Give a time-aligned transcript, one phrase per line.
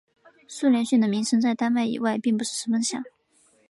[0.47, 3.03] 苏连逊的名声在丹麦以外并不是十分响。